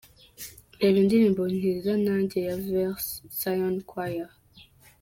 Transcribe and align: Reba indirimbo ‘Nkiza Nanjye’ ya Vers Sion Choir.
Reba 0.79 0.97
indirimbo 1.03 1.41
‘Nkiza 1.55 1.93
Nanjye’ 2.05 2.37
ya 2.47 2.55
Vers 2.65 3.07
Sion 3.39 3.75
Choir. 3.89 4.29